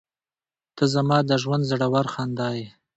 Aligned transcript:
•ته 0.75 0.83
زما 0.93 1.17
د 1.29 1.31
ژونده 1.43 1.67
زړور 1.71 2.05
خندا 2.13 2.49
یې. 2.59 2.67